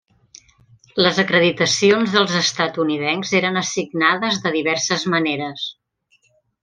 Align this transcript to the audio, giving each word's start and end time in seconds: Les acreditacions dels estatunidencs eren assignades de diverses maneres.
Les 1.05 1.19
acreditacions 1.23 2.15
dels 2.17 2.33
estatunidencs 2.39 3.35
eren 3.41 3.61
assignades 3.63 4.41
de 4.47 4.55
diverses 4.57 5.07
maneres. 5.17 5.67